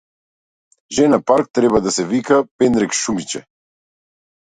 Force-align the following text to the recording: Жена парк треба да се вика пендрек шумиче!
Жена 0.99 1.17
парк 1.27 1.49
треба 1.57 1.81
да 1.87 1.91
се 1.97 2.05
вика 2.13 2.39
пендрек 2.57 2.91
шумиче! 3.01 3.43